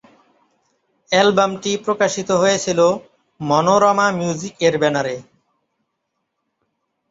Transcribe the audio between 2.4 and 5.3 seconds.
হয়েছিল মনোরমা মিউজিক এর ব্যানারে।